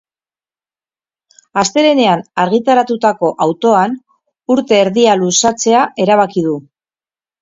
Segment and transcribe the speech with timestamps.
[1.63, 3.93] Astelehenean argitaratutako autoan,
[4.57, 6.57] urte erdia luzatzea erabaki du.